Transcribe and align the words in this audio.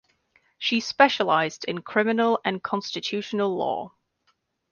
She 0.57 0.79
specialised 0.79 1.63
in 1.65 1.83
criminal 1.83 2.41
and 2.43 2.63
constitutional 2.63 3.55
law. 3.55 3.93